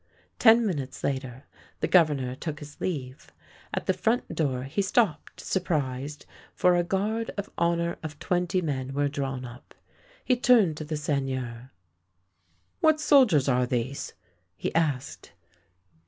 [0.39, 1.45] Ten minutes later
[1.79, 3.31] the Governor took his leave.
[3.71, 8.95] At the front door he stopped surprised, for a guard of honour of twenty men
[8.95, 9.75] were drawn up.
[10.25, 11.69] He turned to the Seigneur."
[12.81, 14.13] What soldiers are these?"
[14.57, 15.33] he asked.